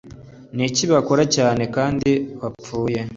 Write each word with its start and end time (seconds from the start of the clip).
Ni 0.55 0.63
iki 0.69 0.83
bakorayo 0.91 1.27
cyane 1.35 1.63
kandi 1.75 2.09
bapfuye 2.39 2.99